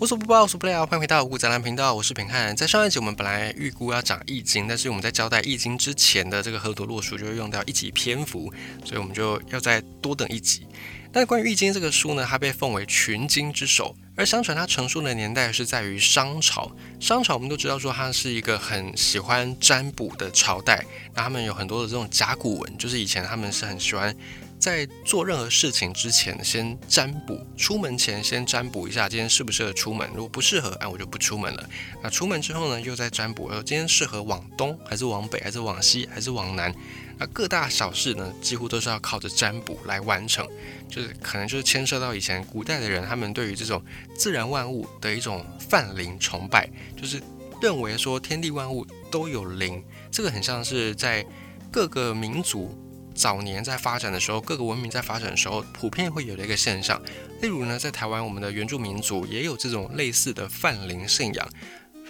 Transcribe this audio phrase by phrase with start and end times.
[0.00, 2.56] 无所不包，无所不聊，欢迎回到五谷杂粮频道，我是平汉。
[2.56, 8.50] 在上一集我们本来预估要讲易经，但是我们在交代易经之前的这个河图洛书就会用掉一集篇幅，
[8.82, 10.66] 所以我们就要再多等一集。
[11.12, 16.74] 但关于易经这个书呢，它被奉为群经之首，而相传它成书的年代是在于商朝。
[16.98, 20.82] 商朝我们都知道说它是一个很喜欢占卜的朝代，
[21.14, 24.16] 那他们有很多的这种甲骨文，就是以前他们是很喜欢。
[24.60, 27.44] 在做任何事情之前，先占卜。
[27.56, 30.06] 出门前先占卜一下，今天适不适合出门。
[30.14, 31.70] 如果不适合，哎，我就不出门了。
[32.02, 36.72] 那出门之后呢，又在占卜，今天适合往东，还是往北，还是往西，还是往南？
[37.18, 40.46] 那各大小事呢，几乎都是要靠着占卜来完成。
[40.90, 43.82] 就是可能就是牵涉到以前古代的人，他们对于这种
[44.14, 47.18] 自然万物的一种泛灵崇拜，就是
[47.62, 49.82] 认为说天地万物都有灵。
[50.10, 51.24] 这个很像是在
[51.72, 52.76] 各个民族。
[53.14, 57.00] 早年在发展的时候，各个文明在发展的时候，普遍会有的一个现象。
[57.42, 61.48] 例如呢，在台湾，我们的原住民族也有这种类似的泛灵信仰。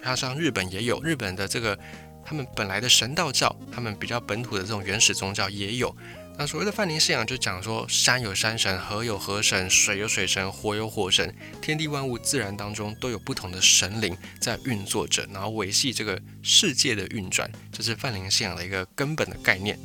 [0.01, 1.77] 它像日本也有，日本的这个
[2.25, 5.95] 他们本来的神道教，他们比较本土的这种原始宗教也有。
[6.37, 19.77] 那所谓的泛灵信仰，就讲说山有山神，河有河神，水有水神，火有火神，天地万物自然当中都有不同的神灵在运作着，然后维系这个世界的运转，这是泛灵信仰的一个根本的概念。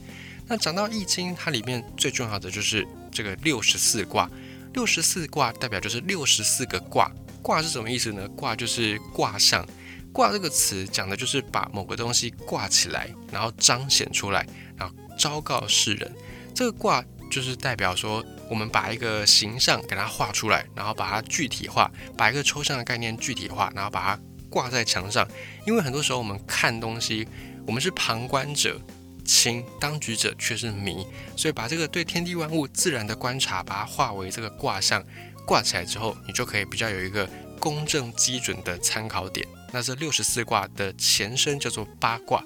[0.49, 4.31] 那讲到易经，它里面最重要的就是这个六十四卦。
[4.75, 7.11] 六十四卦代表就是六十四个卦。
[7.43, 8.29] 卦是什么意思呢？
[8.37, 9.67] 卦就是卦象。
[10.13, 16.11] 卦这个词讲的就是把某个东西挂起来，然后彰显出来，然后昭告世人。
[16.55, 25.27] 这个卦就是代表说，我们把一个形象给它画出来，然后把它具体化，把一个抽象的概念具体化，然后把它挂在墙上。
[25.67, 27.27] 因为很多时候我们看东西，
[27.67, 28.81] 我们是旁观者。
[29.27, 35.05] 清当局者却是迷，所以把这个对天地万物自然的观察，把它化为这个卦象
[35.45, 39.47] 挂起来之后，你就可以比较有一个公正基准的参考点。
[39.73, 42.43] 那这六十四卦的前身叫做八卦，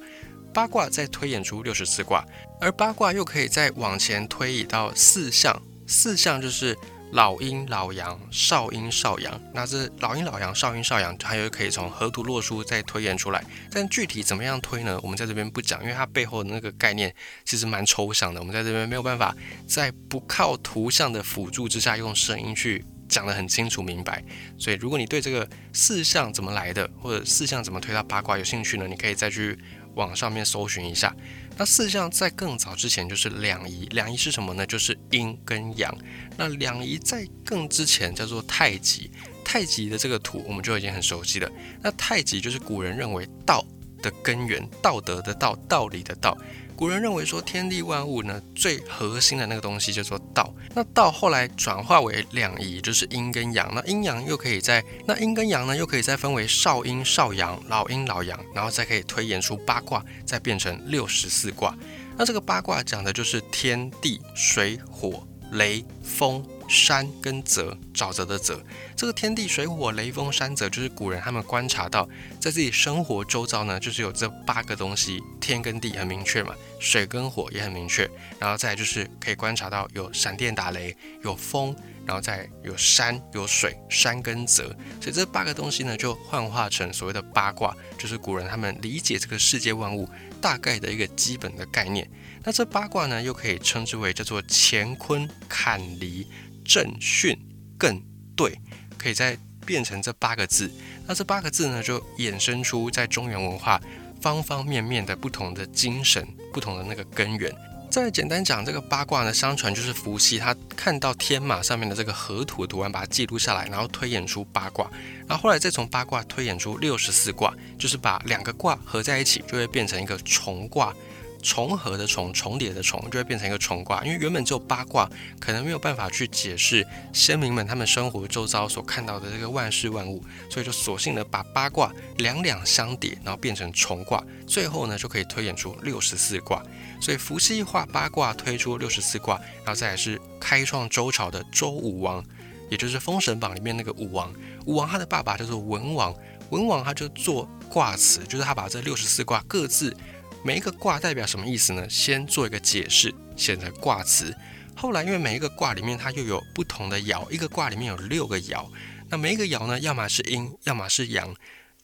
[0.52, 2.24] 八卦再推演出六十四卦，
[2.60, 6.76] 而八卦又可以再往前推移到四象，四象就是。
[7.12, 13.44] 老阴、老阳、少阴、少阳，那这老阴、老阳、少阴、少阳，还有可以从河图洛书再推演出来。
[13.70, 14.98] 但具体怎么样推呢？
[15.02, 17.12] 我们在这边不讲，因为它背后的那个概念
[17.44, 18.40] 其实蛮抽象的。
[18.40, 19.34] 我们在这边没有办法
[19.66, 24.22] 在不靠图像的辅助之下，用声音去讲得很清楚明白。
[24.56, 28.86] 所以，如果你对这个四象怎么来的，或者四象怎么推到八卦有兴趣呢？
[28.86, 29.58] 你可以再去
[29.94, 31.12] 网上面搜寻一下。
[31.60, 34.64] 那四象在更早之前就是两仪，两仪是什么呢？
[34.64, 35.94] 就是阴跟阳。
[36.34, 39.10] 那两仪在更之前叫做太极，
[39.44, 41.52] 太极的这个图我们就已经很熟悉了。
[41.82, 43.62] 那太极就是古人认为道
[44.00, 46.34] 的根源，道德的道，道理的道。
[46.80, 50.50] 古人认为说，天地万物呢，最核心的那个东西叫做道。
[50.74, 53.70] 那道后来转化为两仪，就是阴跟阳。
[53.74, 61.76] 那阴阳又可以在那阴跟阳呢，又可以再分为少阴、少阳、老阴、老阳，然后再可以推演出八卦，再变成六十四卦。
[62.16, 66.42] 那这个八卦讲的就是天地水火雷风。
[66.70, 68.64] 山跟泽，沼泽的泽，
[68.96, 72.08] 这个天地水火雷风山泽，就是古人他们观察到，
[72.40, 78.08] 在自己生活周遭呢，就是有这八个东西，天跟地很明确嘛，水跟火也很明确，
[78.38, 81.74] 然后再就是可以观察到有闪电打雷，有风，
[82.06, 84.68] 然后再有山有水，山跟泽，
[85.00, 90.08] 所以这八个东西呢，就幻化成所谓的八卦，就是古人他们理解这个世界万物
[90.40, 92.08] 大概的一个基本的概念。
[92.42, 96.26] 那这八卦呢，又可以称之为叫做乾坤坎离。
[96.64, 97.38] 正巽
[97.78, 98.02] 更
[98.36, 98.58] 兑，
[98.96, 100.70] 可以再变成这八个字。
[101.06, 103.80] 那这八个字呢，就衍生出在中原文化
[104.20, 107.52] 方方面面的不同的精神，不同的那个根源。
[107.90, 114.88] 再简单讲，这个八卦呢，相传就是伏羲他看到天马上面的这个河图图案，把它记录下来，然后推演出八卦。
[115.26, 120.94] 然后后来再从八卦推演出六十四卦，就是把两个卦合在一起，就会变成一个重卦。
[121.40, 124.04] 重合的重，重叠的重，就会变成一个重卦。
[124.04, 125.08] 因为原本只有八卦，
[125.38, 136.62] 可能没有办法去解释先民们他们生活周遭所看到的这个万事万物，所以就索性的把八卦两两相叠，然后变成重卦，最后呢就可以推演出六十四卦。
[137.00, 142.22] 所以伏羲画八卦推出六十四卦，然后再来是开创周朝的周武王，
[142.68, 144.32] 也就是《封神榜》里面那个武王。
[144.66, 146.14] 武王他的爸爸叫做文王，
[146.50, 149.96] 文王他就做卦辞，就是他把这六十四卦各自。
[150.42, 151.86] 每一个卦代表什么意思呢？
[151.90, 154.34] 先做一个解释，先在卦辞。
[154.74, 158.66] 后来因为每一个卦里面它又有不同的爻，一个卦里面有六个爻，
[159.10, 161.34] 那每一个爻呢，要么是阴，要么是阳，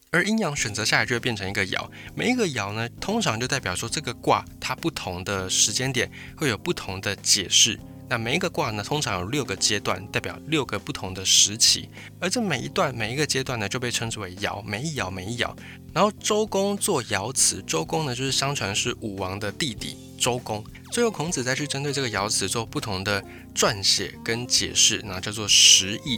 [0.09, 1.87] 而阴阳选择下来就会变成一个爻。
[2.15, 7.79] 每一个爻呢，通常就代表说这个卦它不同的时间点会有不同的解释。
[8.09, 11.89] 那每一个卦呢，通常有六个阶段，代表六个不同的时期。
[12.19, 15.53] 而这每一段、每一个阶段呢，就被称之为爻，每一爻、每一爻。
[15.93, 20.63] 然后周公做爻辞，周公呢，就是相传是武王的弟弟周公。
[20.91, 23.21] 最后孔子再去针对这个爻辞做不同的
[23.53, 26.17] 撰写跟解释，那叫做十翼，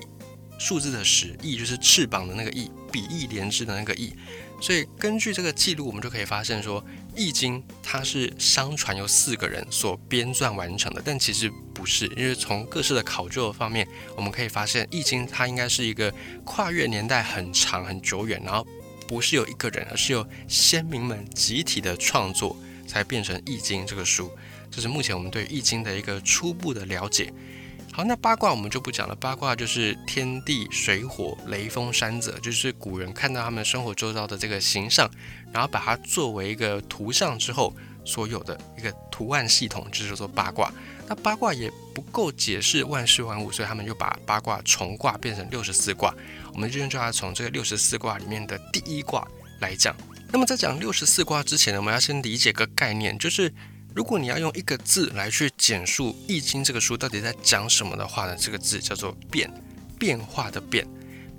[0.60, 4.14] 数字的十，翼就是翅膀的那个翼，比翼连枝的那个翼。
[4.62, 6.82] 所以根据这个记录，我们就可以发现说，
[7.16, 16.14] 《易经》它是相传由四个人所编撰完成的，但其实不是，因为从各式的考究方面，我们可以发现，《易经》它应该是一个
[16.46, 18.66] 跨越年代很长、很久远，然后
[19.08, 22.56] 不是有一个人，而是由先民们集体的创作，
[22.88, 24.32] 才变成《易经》这个书。
[24.72, 27.34] 这是目前我们对《易经》的一个初步的了解。
[27.92, 29.16] 好，那八卦我们就不讲了。
[29.16, 35.10] 八卦就是天地水火雷风山泽，就是古人看到他们生活周遭的这个形象，
[35.52, 37.76] 然后把它作为一个图像之后
[38.06, 40.72] 所有的一个图案系统，就叫做八卦。
[41.08, 46.14] 那八卦也不够解释万事万物，所以他们就把八卦重卦变成六十四卦。
[46.54, 49.28] 我们今天就要从这个六十四卦里面的第一卦
[49.60, 49.94] 来讲。
[50.32, 53.54] 那么在讲六十四卦之前呢，我们要先理解个概念，就是。
[53.96, 58.36] 如果你要用一个字来去简述《易经》这个书到底在讲什么的话呢？
[58.40, 59.52] 这个字叫做“变”，
[59.98, 60.88] 变化的“变”。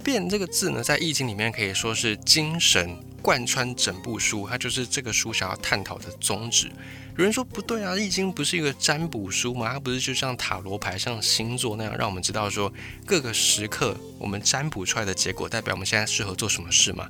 [0.02, 6.70] 变这个字呢，在《易经》里面可以说是精神贯穿整部书，它就是这个书想要探讨的宗旨。
[7.16, 9.72] 有人说不对啊，《易经》不是一个占卜书吗？
[9.72, 12.72] 它不是就像塔罗牌、像星座那样，让我们知道说
[13.06, 17.08] 各个时刻我们占卜出来的结果代表我们现在适合做什么事吗？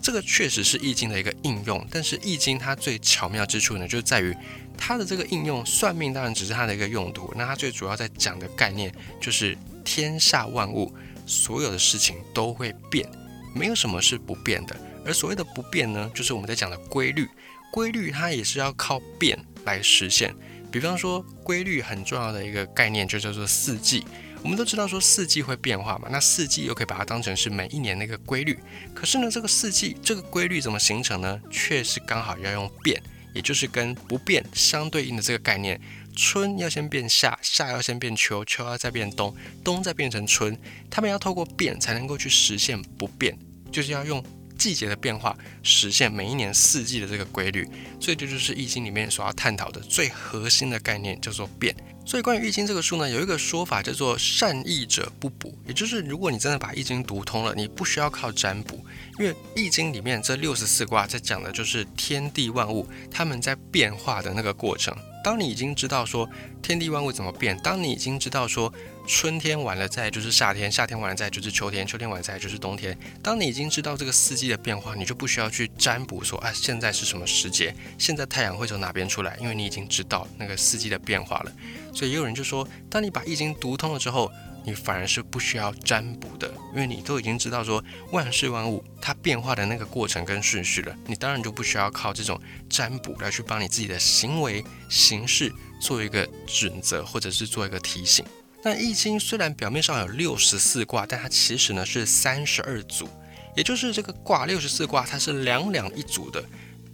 [0.00, 4.36] 这个确实是《易经》的一个应用，但是《易经》它最巧妙之处呢，就在于。
[4.78, 7.32] 它的这个应用，算命当然只是它的一个用途。
[7.34, 10.94] 那它最主要在讲的概念，就是天下万物
[11.24, 13.08] 所有的事情都会变，
[13.54, 14.76] 没有什么是不变的。
[15.02, 17.26] 而所谓的不变呢，就是我们在讲的规律。
[17.72, 20.34] 规律它也是要靠变来实现。
[20.70, 24.04] 比方说，规律很重要的一个概念就叫做四季。
[24.46, 28.56] 我们都知道说四季会变化嘛，那四季又可以把它当成是每一年的一个规律。
[28.94, 31.40] 可是呢，这个四季这个规律怎么形成呢？
[31.50, 33.02] 却是刚好要用变。
[33.34, 35.80] 也就是跟不变相对应的这个概念，
[36.14, 39.34] 春要先变夏，夏要先变秋，秋要再变冬，
[39.64, 40.56] 冬再变成春，
[40.88, 43.36] 他们要透过变才能够去实现不变，
[43.72, 44.24] 就是要用
[44.58, 47.66] 季节的变化实现每一年四季的这个规律。
[48.00, 51.74] 所以这就是易经里面所要探讨的最核心的概念，叫做变。
[52.04, 58.84] 所以关于易经这个书呢，有一个说法叫做善易者不卜，也就是如果你真的把易经读通了，你不需要靠占卜。
[59.18, 64.96] 因为《易经》里面这六十四卦在讲的就是天地万物他们在变化的那个过程。
[65.26, 66.30] 当你已经知道说
[66.62, 68.72] 天地万物怎么变，当你已经知道说
[69.08, 72.96] 春天完了再就是夏天，夏天完了再就是秋天，秋天完了再就是冬天。
[73.24, 81.50] 当你已经知道这个四季的变化，你就不需要去占卜说啊现在是什么时节，现在太阳会从哪边出来，因为你已经知道那个四季的变化了。
[81.92, 84.30] 所以也有人就说，当你把《易经》读通了之后。
[84.66, 98.24] 你反而是不需要占卜的，因为你都已经知道说万事万物它变化的那个过程跟顺序了，你当然就不需要靠这种占卜来去帮你自己的行为形式做一个准则，或者是做一个提醒。
[98.64, 103.08] 那易经虽然表面上有六十四卦，但它其实呢是三十二组，
[103.56, 106.44] 也就是这个卦六十四卦，它是两两一组的。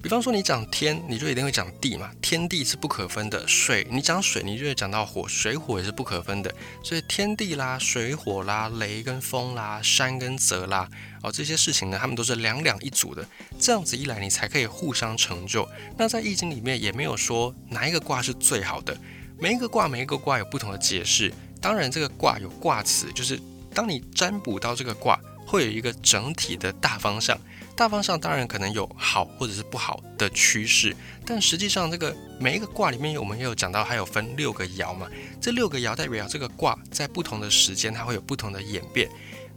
[0.03, 3.47] 比方说，你讲天，你就一定会讲地嘛，天地是不可分的。
[3.47, 6.53] 水，你讲水，你就会讲到火，水火也是不可分的。
[6.83, 10.89] 所以天地啦，水火啦，雷跟风啦，山跟泽啦，
[11.23, 13.25] 哦，这些事情呢，他们都是两两一组的。
[13.61, 15.69] 这样子一来，你才可以互相成就。
[15.97, 18.99] 那在易经里面也没有说哪一个卦是最好的，
[19.39, 21.33] 每一个卦，每一个卦有不同的解释。
[21.61, 23.41] 当然，这个卦有卦辞，就是
[23.73, 25.17] 当你占卜到这个卦，
[25.47, 27.39] 会有一个整体的大方向。
[27.75, 30.95] 大方向当然可能有好或者是不好的趋势，
[31.27, 35.09] 但实际上这个每一个卦里面，我们也有讲到，还有分六个爻嘛。
[35.41, 39.09] 这六个爻代表这个卦在不同的时间，它会有不同的演变。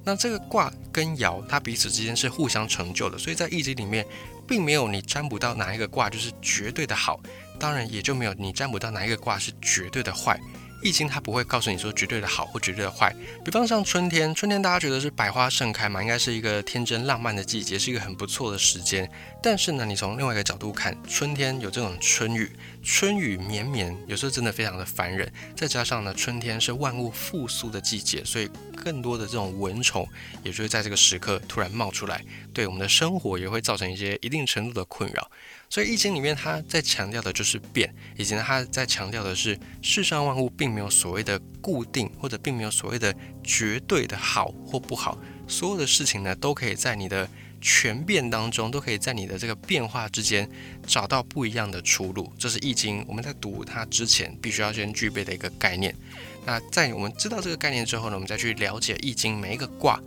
[0.03, 4.05] 那这个卦跟爻，它彼此之间是互相成就的，所以在易经里面，
[4.47, 7.19] 并没有你占卜到哪一个卦就是绝对的好，
[7.59, 10.39] 当然也就没有你占卜到哪一个卦是绝对的坏。
[10.85, 13.11] 毕竟它不会告诉你说绝对的好或绝对的坏，
[13.43, 19.09] 比方像春天，春天大家觉得是百花盛开嘛，应该是一个天真浪漫的季节，是一个很不错的时间。
[19.41, 22.51] 但是呢，你从另外一个角度看，春天有这种春雨，
[22.83, 25.27] 春雨绵绵，有时候真的非常的烦人。
[25.55, 30.07] 再加上呢，春天是万物复苏的季节，所以更多的这种蚊虫，
[30.43, 32.23] 也就会在这个时刻突然冒出来，
[32.53, 35.31] 对我们的生活也会造成一些一定程度的困扰。
[35.75, 43.13] 所以《易经》里面，它在强调的就是变，以及呢，它在强调的是世上万物并没有所谓的固定，或者并没有所谓的
[43.43, 45.17] 绝对的好或不好，
[45.49, 47.29] 所有的事情呢，都可以在你的
[47.59, 50.49] 全变当中，都可以在你的这个变化之间
[50.87, 52.31] 找到不一样的出路。
[52.39, 55.93] 这是易经我们在读它之前必须要先具备的一个概念。
[56.45, 60.01] 那在我们知道这个概念之后呢，我们再去了解易经每一个卦，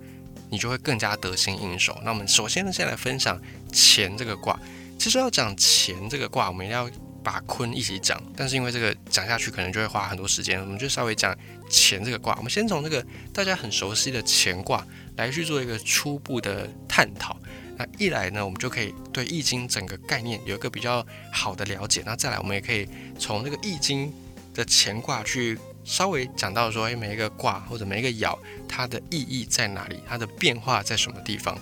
[0.48, 2.00] 你就会更加得心应手。
[2.02, 3.38] 那我们首先呢，先来分享
[3.70, 4.58] 乾这个卦。
[4.98, 6.90] 其实要讲乾这个卦，我们一定要。
[7.20, 11.36] 把坤一起讲，但是因为这个讲下去可能就会花很多时间，我们就稍微讲
[11.68, 12.34] 乾这个卦。
[12.36, 14.86] 我们先从这个大家很熟悉的乾卦
[15.16, 17.36] 来去做一个初步的探讨。
[17.76, 22.02] 那一来呢，我们就可以对易经整个概念有一个比较好的了解。
[22.06, 22.88] 那再来，我们也可以
[23.18, 24.10] 从这个易经
[24.54, 30.00] 的乾卦去稍微讲到说，哎，每一个卦或者每一个爻，它的意义在哪里？
[30.08, 31.60] 它的变化在什么地方？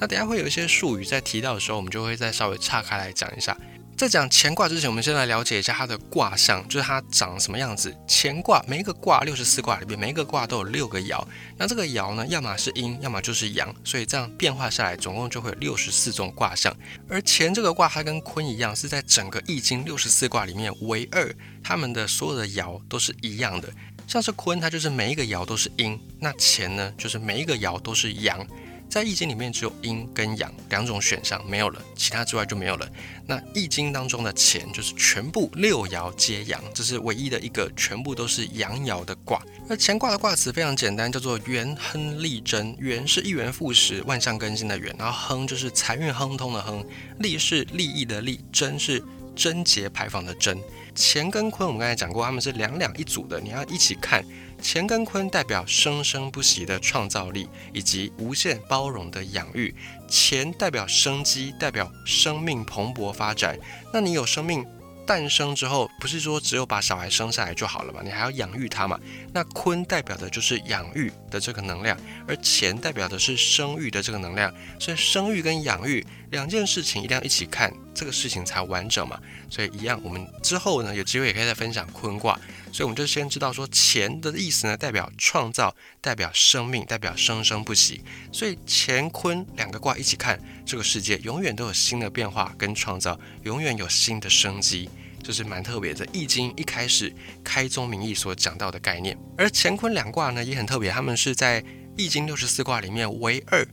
[0.00, 3.56] 那等下会有一些术语在提到的时候，我们就会再稍微岔开来讲一下。
[3.96, 7.94] 在讲乾卦之前，我们先来了解一下它的卦象，就是它长什么样子。
[8.08, 11.22] 乾卦每一个卦，六十四卦里面每一个卦都有六个爻，
[11.58, 16.74] 那这个爻呢，要么是阴，要么就是阳，所以这样变化下来，总共就会有六十四种卦象。
[17.10, 21.30] 而乾这个卦，它跟坤一样，是在整个易经六十四卦里面唯二，
[21.62, 23.68] 它们的所有的爻都是一样的。
[24.06, 28.46] 像是坤，它就是每一个爻都是阴，那乾呢，就是每一个爻都是阳。
[28.90, 32.86] 在易经里面只有阴跟阳两种选项，没有了，其他之外就没有了。
[33.24, 39.40] 那易经当中的乾就是全部六爻皆阳，这是唯一的一个全部都是阳爻的卦。
[39.68, 42.76] 而乾卦的卦词非常简单，叫做元亨利贞。
[42.80, 46.84] 元是一元复始、万象更新的元，然后亨就是财运亨通的亨，
[47.20, 49.00] 利是利益的利，贞是
[49.36, 50.58] 贞洁牌坊的贞。
[50.96, 54.24] 乾跟坤我们刚才讲过，他们是两两一组的，你要一起看。
[54.62, 59.74] 乾跟坤代表生生不息的创造力以及无限包容的养育，
[60.08, 63.58] 乾代表生机，代表生命蓬勃发展。
[63.92, 64.66] 那你有生命？
[65.06, 68.00] 诞生之后，不是说只有把小孩生下来就好了嘛？
[68.04, 68.96] 你还要养育他嘛？
[69.32, 71.98] 那坤代表的就是养育的这个能量，
[72.28, 74.54] 而乾代表的是生育的这个能量。
[74.78, 79.18] 所以生育跟养育两件事情一定要一起看，这个事情才完整嘛。
[79.48, 82.38] 所以一样，我们之后呢有机会也可以再分享坤卦。
[82.72, 88.02] 所以我们就先知道说乾的意思呢，代表创造，代表生命，代表生生不息。
[88.32, 94.88] 所以乾坤两个卦一起看，这个世界永远都有新的变化跟创造，永远有新的生机。
[95.22, 101.60] 就是蛮特别的，《易经》一开始开宗明义所讲到的概念，而乾坤两卦呢也很特别，他们是在
[101.94, 103.64] 《易经》六十四卦里面唯二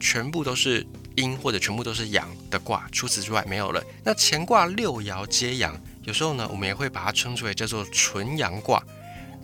[0.00, 0.84] 全部都是
[1.16, 3.84] 阴或者全部都是阳的卦，除此之外没有了。
[4.02, 8.82] 那乾卦六爻皆阳，有时候呢我们也会把它称之为叫做纯阳卦。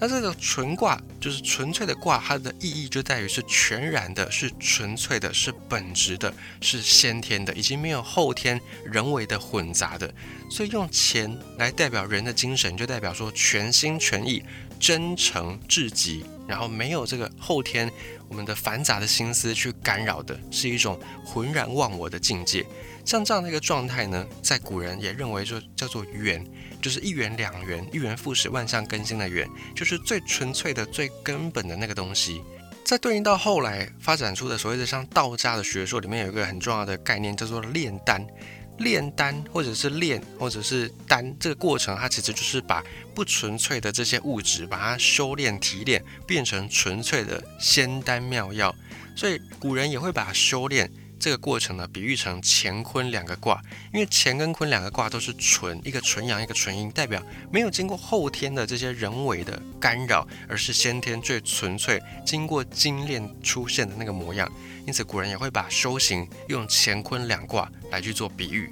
[0.01, 10.13] 那这个纯卦就是纯粹的卦，它的意义就在于是全然的，是纯粹的，是本质的，是先天的，已经没有后天人为的混杂的。
[10.51, 14.43] 所以用钱来代表人的精神，就代表说全心全意、
[14.81, 17.89] 真诚至极，然后没有这个后天
[18.29, 22.67] 我们的繁杂的心思去干扰的，是一种浑然忘我的境界。
[23.05, 26.45] 像这样的一个状态呢，在古人也认为就叫做元，
[26.81, 32.43] 就是一元两元，一元复始，万象更新的元，就是最纯粹的、最根本的那个东西。
[32.85, 38.27] 在对应到后来发展出的所谓的像道家的学说里面，有一个很重要的概念叫做炼丹。
[38.79, 42.83] 炼丹或者是炼或者是丹这个过程，它其实就是把
[43.15, 48.75] 不纯粹的这些物质，把它修炼提炼，变成纯粹的仙丹妙药。
[49.15, 50.91] 所以古人也会把修炼。
[51.25, 53.59] 这个过程呢，比喻成乾坤两个卦，
[53.95, 64.47] 因为乾跟坤两个卦都是纯，一个纯阳，一个纯阴，代表没有经过后天的这些人为的干扰，而是先天最纯粹，经过精炼出现的那个模样。
[64.87, 68.69] 因此，古人也会把修行用乾坤两卦来去做比喻。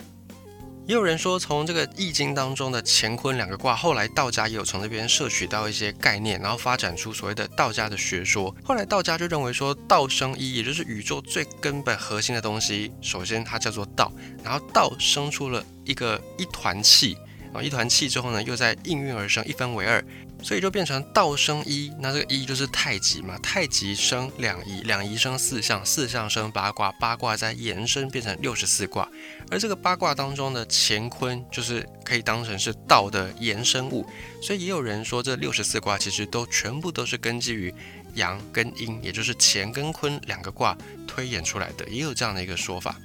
[0.84, 8.54] 也有人说，从这个易经当中的乾坤两个卦，后来道家也有从这边摄取到一些概念，然后发展出所谓的道家的学说。
[8.64, 14.12] 后来道家就认为说，道生一，也就是宇宙最根本核心的东西，首先它叫做道，
[14.42, 17.16] 然后道生出了一个一团气，
[17.54, 20.04] 啊，一团气之后呢，又在应运而生，一分为二。
[20.42, 29.08] 所以就变成道生一，那这个一就是太极嘛，太极生两仪，两仪生四象，四象生八卦，八卦再延伸变成六十四卦。
[29.50, 34.06] 而这个八卦当中的乾坤，就是可以当成是道的延伸物。
[34.42, 37.72] 所以也有人说，这六十四卦其实都全部都是根基于
[38.14, 42.96] 阳跟阴，也就是乾跟坤两个卦推演出来的，也有这样的一个说法。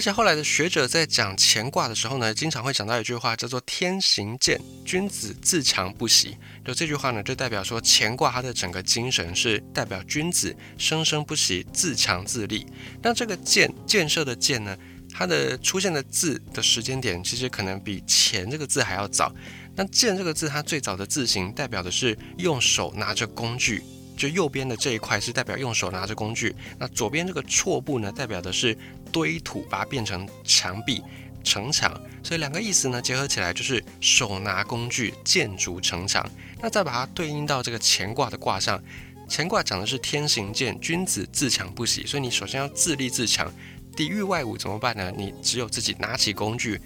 [0.00, 6.38] 而且后来的学者在讲乾卦的时候呢，经常会讲到一句话，叫做“天行健，君子自强不息”。
[6.64, 12.66] 就这句话呢，就代表说乾卦它的整个精神是代表君子生生不息、自强自立。
[13.02, 14.74] 那这个建建设的建呢，
[15.12, 19.30] 它的出现的字的时间点，其实可能比乾这个字还要早。
[19.76, 23.82] 那建这个字，它最早的字形代表的是用手拿着工具。
[24.20, 28.76] 就右边的这一块是代表用手拿着工具，那左边这个错部呢，代表的是
[29.10, 31.02] 堆土，把它变成墙壁、
[31.42, 31.90] 城墙。
[32.22, 36.22] 所以两个意思呢，结合起来就是手拿工具建筑城墙。
[36.60, 38.78] 那再把它对应到这个乾卦的卦上，
[39.26, 42.04] 乾卦讲的是天行健，君子自强不息。
[42.04, 43.50] 所以你首先要自立自强，
[43.96, 45.10] 抵御外侮怎么办呢？
[45.16, 46.78] 你只有自己拿起工具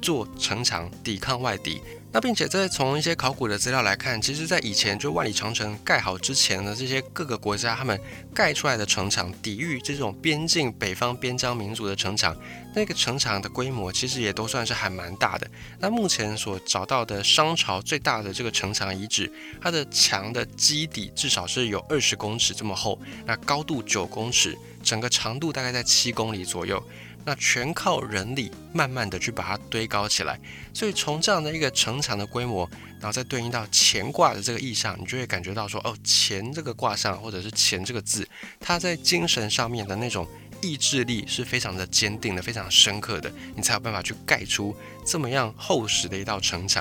[0.00, 1.80] 做城墙，抵抗外敌。
[2.16, 8.00] 那并且再从一些考古的资料来看，其实，在以前就万里长城盖好之前呢，这些各个国家他们
[8.34, 12.34] 盖出来的城墙，抵御这种边境北方边疆民族的城墙，
[12.74, 15.46] 那个城墙的规模其实也都算是还蛮大的。
[15.78, 19.30] 那目前所找到的商朝最大的这个城墙遗址，
[19.60, 26.82] 它的墙的基底至少是有二十公尺这么厚，那高度九公尺，整个长度大概在七公里左右。
[27.26, 30.38] 那全靠人力慢慢的去把它堆高起来，
[30.72, 38.26] 所以从这样的一个城墙的规模，然后再对应到乾卦的这个意象，你就会感觉到说，哦，乾这个卦象或者是乾这个字，
[38.60, 40.24] 它在精神上面的那种
[40.62, 44.72] 意志力是非常的坚定的，非常深刻的，你才有办法去盖出
[45.04, 46.80] 这么样厚实的一道城墙。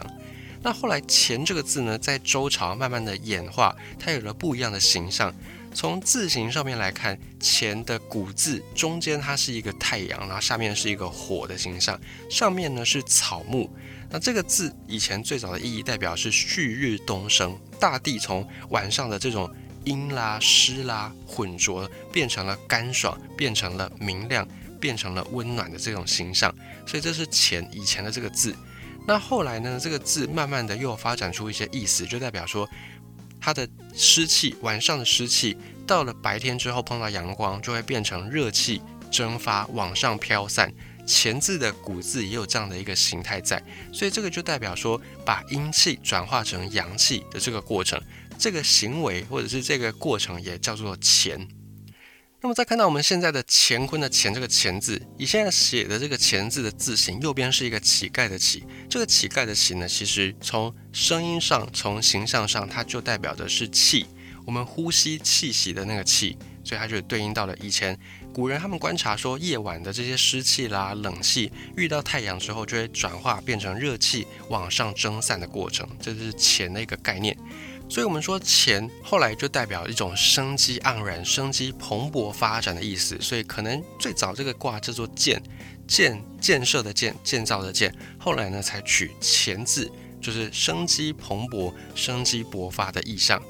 [0.62, 5.34] 那后来乾这个字呢，在周朝慢慢的演化，它有了不一样的形象。
[5.76, 13.70] 从字形上面来看，乾的古字中间它是一个太阳，然后下面是一个火的形象，上面呢是草木。
[14.10, 19.54] 那这个字以前最早的意义代表是旭日东升，大地从晚上的这种
[19.84, 24.48] 阴啦、湿啦混浊，变成了干爽，变成了明亮，
[24.80, 26.56] 变成了温暖的这种形象。
[26.88, 28.56] 所以这是乾以前的这个字。
[29.06, 32.66] 那后来呢，这个字慢慢的又发展出一些意思，就代表说。
[33.46, 40.74] 它的湿气，晚上的湿气到了白天之后碰到阳光，就会变成热气蒸发往上飘散。
[41.06, 48.02] 前字的古字也有这样的一个形态在，所以这个就代表说把阴气转化成阳气的这个过程，
[48.40, 51.48] 这个行为或者是这个过程也叫做乾。
[52.46, 64.06] 那么再看到我们现在的乾坤的乾这个乾字，以现在写的这个乾字的字形，右边是一个乞丐的乞，这个乞丐的乞呢，其实从声音上、从形象上，它就代表的是气，
[64.46, 67.98] 我们呼吸气息的那个气，所以它就对应到了以前
[68.32, 77.36] 古人他们观察说，夜晚的这些湿气啦、冷气遇到太阳之后，就会转化变成热气往上蒸散的过程，这就是乾的一个概念。
[77.88, 83.16] 所以，我们说钱后来就代表一种生机盎然、生机蓬勃发展的意思。
[83.22, 85.42] 所以，可能最早这个卦叫做建，
[85.88, 87.94] 建建设的建，建造的建。
[88.18, 93.42] 后来呢，才取钱字，就是生机蓬勃、生机勃发的意象。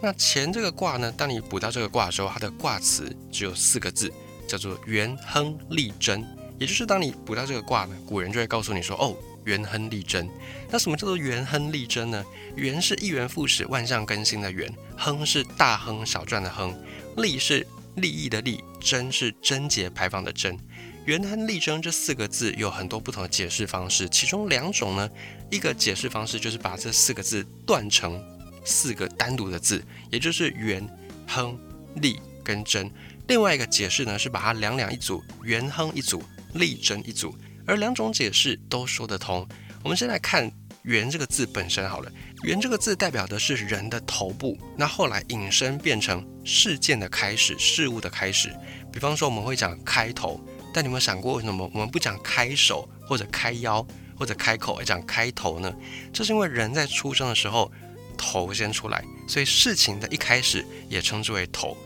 [0.00, 4.12] 那钱这个卦呢，当你补到这个卦的时候，它的卦词只有四个字，
[4.46, 6.24] 叫做元亨利贞。
[6.58, 10.26] 也就是当你补到这个卦呢，古人就会告诉你说：“哦。”元亨利贞，
[10.70, 12.24] 那什么叫做元亨利贞呢？
[12.56, 16.74] 元是一元复始、万象更新的元，亨是大亨小赚的亨，
[17.18, 20.58] 利是利益的利，贞是贞洁牌坊的贞。
[21.04, 25.06] 元亨利贞这四个字有很多不同的解释方式，其中两种呢，
[25.50, 28.18] 一个解释方式就是把这四个字断成
[28.64, 30.88] 四个单独的字，也就是元
[31.28, 31.54] 亨
[31.96, 32.88] 利跟贞；
[33.28, 36.22] 另外一个解释呢是把它两两一组，元亨一组，
[36.54, 37.36] 力争一组。
[37.66, 39.46] 而两种解释都说得通。
[39.82, 40.50] 我们先来看
[40.84, 42.12] “圆”这个字本身好了
[42.44, 48.54] ，“圆”这个字代表的是人的头部，那后来引申变成事件的开始、事物的开始。
[48.92, 50.38] 比方说，我们会讲开头，
[50.74, 53.86] 但你有没有想过，为什么我们不讲开手或者开腰
[54.18, 55.74] 或者开口，而讲开头呢？
[56.12, 57.72] 这是因为人在出生的时候
[58.16, 61.76] 头先出来，所以事情的一开始也称之为头。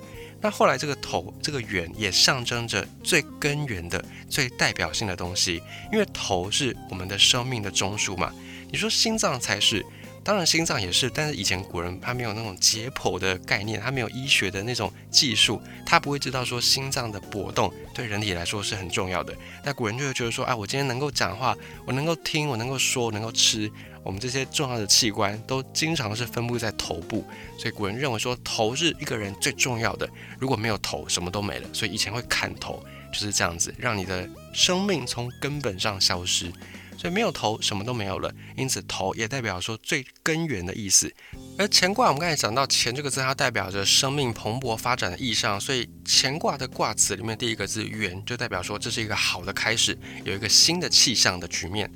[0.40, 5.60] 那后来这个头这个圆也象征着最根源的、最代表性的东西，
[5.92, 8.32] 因为头是我们的生命的中枢嘛。
[8.70, 9.84] 你说心脏才是，
[10.22, 19.34] 当然心脏也是，但是以前古人他没有那种解剖的概念，他没有医学的那种技术，他不会知道说心脏的搏动对人体来说是很重要的。
[19.64, 23.70] 那古人就会觉得说，啊，我今天能够讲话，我能够听，我能够说，我能够吃。
[24.08, 27.22] 我们这些重要的器官都经常是分布在头部，
[27.58, 31.68] 所以古人认为说头是一个人最重要的，如果没有头，什么都没了。
[31.74, 36.50] 所以以前会砍头，就是这样子，让你的生命从根本上消失。
[36.96, 38.34] 所以没有头，什么都没有了。
[38.56, 41.12] 因此头也代表说最根源的意思。
[41.58, 45.60] 而乾卦，我们刚才讲到乾这个字，它代表着生命蓬勃发展的意象。
[45.60, 51.92] 所以乾卦的卦词里面第一个字元，就代表说这是一个好的开始，有一个新的气象的局面。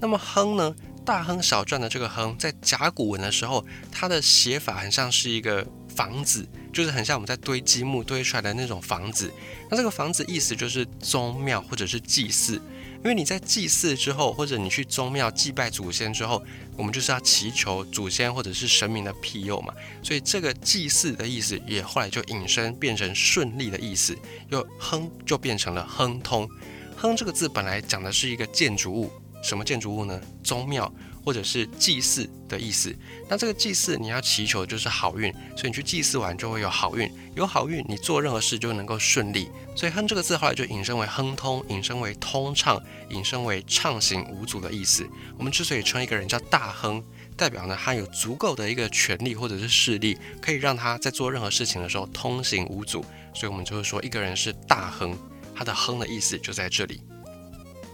[0.00, 0.72] 那么亨呢？
[1.08, 9.32] 大亨小赚的这个亨，在甲骨文的时候，它的写法很像是一个房子，就是很像我们在堆积木堆出来的那种房子。
[9.70, 12.56] 那这个房子意思就是宗庙或者是祭祀，
[12.96, 16.44] 因为你在祭祀之后，或者你去宗庙祭拜祖先之后，
[16.76, 19.72] 我们就是要祈求祖先或者是神明的庇佑嘛。
[20.02, 24.14] 所以这个祭祀的意思也后来就引申变成顺利的意思，
[24.50, 26.46] 又亨就变成了亨通。
[26.94, 29.10] 亨这个字本来讲的是一个建筑物，
[29.42, 30.20] 什么建筑物呢？
[30.42, 30.92] 宗庙。
[31.24, 32.94] 或者是祭祀的意思，
[33.28, 39.50] 那这个祭祀你要祈求就是好运，所以你去祭祀完就会有好运，有好运你做任何事就能够顺利。
[39.76, 45.06] 所以哼这个字后来就引申为亨通，引申为通畅，引申为畅行无阻的意思。
[45.36, 47.04] 我们之所以称一个人叫大亨，
[47.36, 53.04] 代表呢他有足够的一个权力或者是势力，可以让他在做任何事情的时候通行无阻。
[53.34, 55.14] 所以我们就会说一个人是大亨，
[55.54, 57.02] 他的亨的意思就在这里。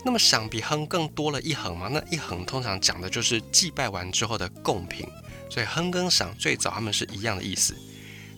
[0.05, 1.89] 那么赏比亨更多了一横嘛？
[1.89, 5.07] 那一横通常讲的就是祭拜完之后的贡品，
[5.49, 7.75] 所以亨跟赏最早他们是一样的意思。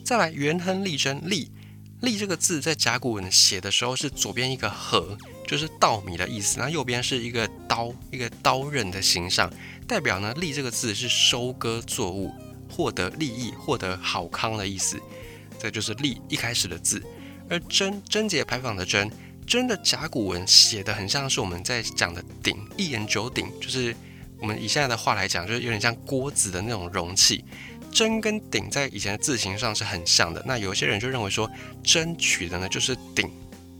[0.03, 1.51] 再来元亨利贞，利
[1.99, 9.51] 利这个字在甲骨文写的时候是左边一个禾，就是稻米的意思，那右边是一个刀，一个刀刃的形象，
[9.85, 12.31] 代表呢利这个字是收割作物、
[12.69, 14.97] 获得利益、获得好康的意思。
[15.59, 17.03] 这就是利一开始的字，
[17.49, 19.11] 而贞贞节牌坊的贞。
[19.47, 23.95] 真的甲骨文写的很像是我们在讲的鼎，一言九鼎，就是
[24.41, 27.43] 我们以现在的话来讲，就是有点像锅子的那种容器。
[27.89, 30.43] 真跟鼎在以前的字形上是很像的。
[30.45, 31.49] 那有些人就认为说，
[31.81, 33.31] 真取的呢就是鼎。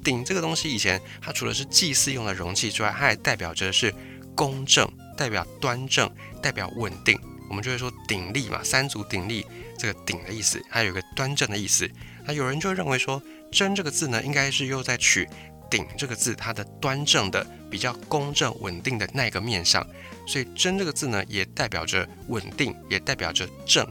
[0.01, 3.93] 鼎这个东西以前它除了是祭祀用的容器之外，它还代表着是
[4.33, 6.09] 公正，代表端正，
[6.41, 7.19] 代表稳定。
[7.49, 9.45] 我们就会说鼎立嘛，三足鼎立
[9.77, 11.89] 这个鼎的意思，还有一个端正的意思。
[12.25, 15.27] 那有人就认为说，真这个字呢，应该是又在取。
[15.69, 19.85] 鼎这个字，它的端正的、比较公正、稳定的那个面相，
[20.27, 23.85] 所以真这个字呢，也代表着稳定，也代表着正，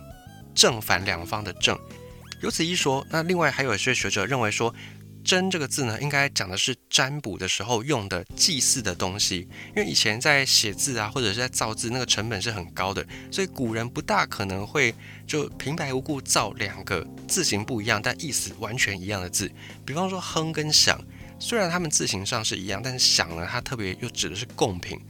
[0.55, 1.79] 正反两方的正。
[2.43, 4.75] 由此一说，那另外还有一些学者认为说，
[5.25, 14.95] 真这个字呢，应该讲的是占卜的时候用的祭祀的东西，因为以前在写字啊，或者是在造字，那个成本是很高的，所以古人不大可能会
[15.27, 19.51] 就平白无故造两个字形不一样，但意思完全一样的字，
[19.85, 21.03] 比方说哼跟响。
[21.38, 25.01] 虽然它们字形上是一样，但是想呢，它特别又指的是贡品。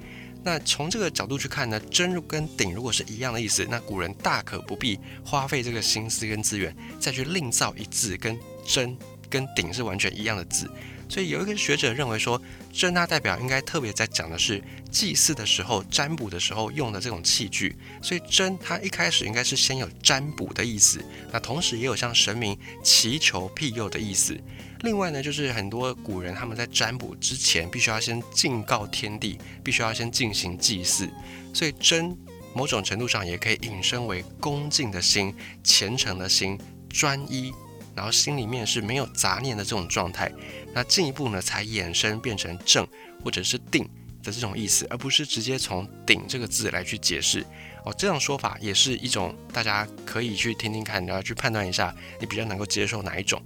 [0.42, 8.96] 那从这个角度去看呢，真跟鼎如果是一样的意思，那古人大可不必花费这个心思跟资源，再去另造一字跟真
[9.28, 10.70] 跟鼎是完全一样的字。
[11.08, 12.40] 所以有一个学者认为说，
[12.72, 17.76] 真它代表应该特别在讲的是祭祀的时候、占卜的时候用的这种器具。
[18.02, 24.36] 所以真它一开始应该是先有占卜的意思，那同时也有向神明祈求庇佑的意思。
[24.80, 31.08] 另外呢，就是很多古人他们在占卜之前，必须要先敬告天地，必须要先进行祭祀，
[31.54, 32.16] 所以真
[32.54, 36.58] 某种程度上也可以引申为恭敬的心、虔诚的心、
[36.90, 37.52] 专一，
[37.96, 40.30] 然后心里面是没有杂念的这种状态。
[40.74, 42.86] 那进一步呢，才衍生变成正
[43.24, 43.88] 或者是定
[44.22, 47.44] 的这种意思，而不是直接从顶这个字来去解释。
[47.84, 53.42] 哦，这样说法也是一种大家可以去听听看，然后去判断一下，你比较能够接受哪一种。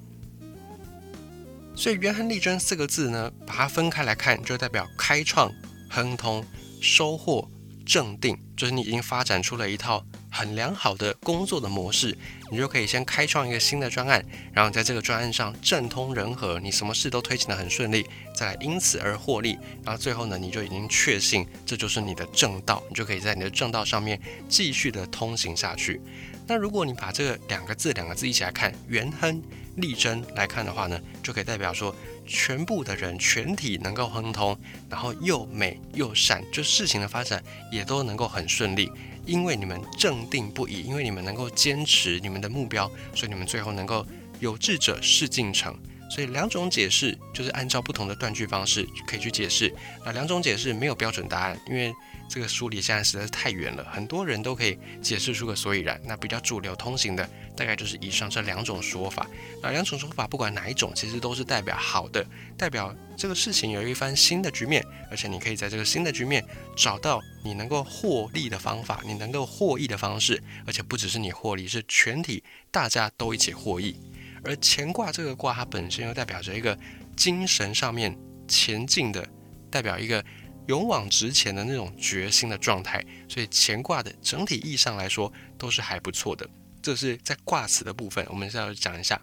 [1.76, 5.50] 所以“元亨利贞”四个字呢，把它分开来看，就代表开创、
[5.88, 6.44] 亨通、
[6.80, 7.48] 收获、
[7.86, 12.16] 正定，就是你已经发展出了一套很良好的工作的模式，
[12.50, 26.00] 你就可以先开创一个新的专案，然后在这个专案上政通人和，你什么事都推进的很顺利，再来因此而获利，然后最后呢，你就已经确信这就是你的正道，你就可以在你的正道上面继续的通行下去。
[26.46, 29.42] 那如果你把这个两个字两个字一起来看，“元亨”。
[29.76, 31.94] 力争来看的话呢，就可以代表说，
[32.26, 34.58] 全部的人全体能够亨通，
[34.90, 38.90] 然后又美又善，就事情的发展也都能够很顺利，
[39.30, 44.04] 因为你们正定不移，因为你们能够坚持你们的目标，所以你们最后能够
[44.40, 45.72] 有志者事竟成。
[46.10, 49.72] 所以两种解释就是按照不同的断句方式可以去解释。
[50.04, 51.94] 那两种解释没有标准答案，因为。
[52.30, 56.00] 这个书离现在实在是太远了，很多人都可以解释出个所以然。
[56.04, 59.26] 那比较主流通行的，大概就是以上这两种说法。
[59.60, 62.24] 那两种说法，不管哪一种，其实都是代表好的，
[62.56, 66.44] 代表这个事情有一番新的局面，而且你可以在这个新的局面
[66.76, 73.96] 找到你能够获利的方法，你能够获益的方式，而且不只是你获利，是全体大家都一起获益。
[74.44, 76.78] 而乾卦这个卦，它本身又代表着一个
[77.16, 78.16] 精神上面
[78.46, 79.28] 前进的，
[79.68, 80.24] 代表一个。
[80.66, 86.48] 勇往直前的那种决心的状态，所以乾卦的整体意义上来说都是还不错的。
[86.82, 89.20] 这是在卦辞的部分，我们是要讲一下。